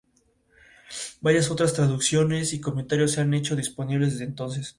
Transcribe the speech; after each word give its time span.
Varias 1.21 1.51
otras 1.51 1.73
traducciones 1.75 2.53
y 2.53 2.59
comentarios 2.59 3.11
se 3.11 3.21
han 3.21 3.35
hecho 3.35 3.55
disponibles 3.55 4.13
desde 4.13 4.25
entonces. 4.25 4.69